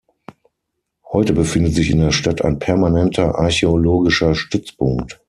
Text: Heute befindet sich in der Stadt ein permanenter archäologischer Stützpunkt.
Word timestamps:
Heute 1.11 1.31
befindet 1.33 1.75
sich 1.75 1.91
in 1.91 1.99
der 1.99 2.09
Stadt 2.09 2.41
ein 2.43 2.57
permanenter 2.57 3.37
archäologischer 3.37 4.33
Stützpunkt. 4.33 5.19